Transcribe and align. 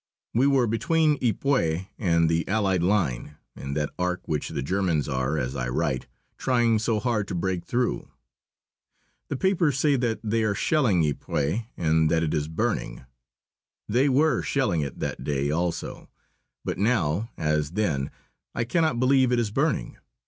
We 0.33 0.47
were 0.47 0.65
between 0.65 1.19
Ypres 1.23 1.81
and 1.99 2.27
the 2.27 2.47
Allied 2.47 2.81
line, 2.81 3.37
in 3.55 3.75
that 3.75 3.91
arc 3.99 4.27
which 4.27 4.49
the 4.49 4.63
Germans 4.63 5.07
are, 5.07 5.37
as 5.37 5.55
I 5.55 5.69
write, 5.69 6.07
trying 6.39 6.79
so 6.79 6.99
hard 6.99 7.27
to 7.27 7.35
break 7.35 7.63
through. 7.65 8.09
The 9.27 9.35
papers 9.37 9.77
say 9.77 9.97
that 9.97 10.19
they 10.23 10.41
are 10.41 10.55
shelling 10.55 11.03
Ypres 11.05 11.59
and 11.77 12.09
that 12.09 12.23
it 12.23 12.33
is 12.33 12.47
burning. 12.47 13.05
They 13.87 14.09
were 14.09 14.41
shelling 14.41 14.81
it 14.81 14.97
that 14.97 15.23
day 15.23 15.51
also. 15.51 16.09
But 16.65 16.79
now, 16.79 17.29
as 17.37 17.73
then, 17.73 18.09
I 18.55 18.63
cannot 18.63 18.99
believe 18.99 19.31
it 19.31 19.37
is 19.37 19.51
burning. 19.51 19.97